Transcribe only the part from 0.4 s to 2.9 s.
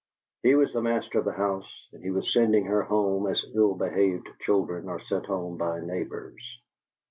He was the master of the house, and he was sending her